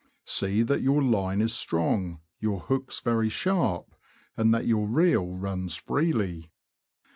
See 0.25 0.63
that 0.63 0.81
your 0.81 1.03
line 1.03 1.41
is 1.41 1.53
strong, 1.53 2.21
your 2.39 2.61
hooks 2.61 3.01
very 3.01 3.29
sharp, 3.29 3.93
and 4.35 4.51
that 4.51 4.65
your 4.65 4.87
reel 4.87 5.27
runs 5.35 5.75
freely. 5.75 6.49